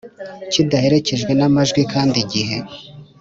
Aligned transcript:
Kidaherekejwe 0.51 1.31
n 1.39 1.41
amajwi 1.47 1.81
kandi 1.93 2.15
igihe 2.23 2.57